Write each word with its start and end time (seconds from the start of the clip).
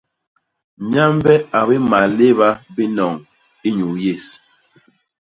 Nyambe 0.91 1.33
a 1.57 1.59
bimal 1.67 2.09
léba 2.19 2.49
binoñ 2.75 3.13
inyuu 3.67 3.95
yés. 4.03 4.25